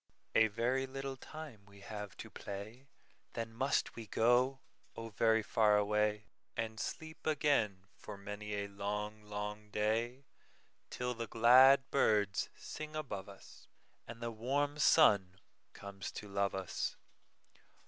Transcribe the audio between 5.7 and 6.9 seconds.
away, And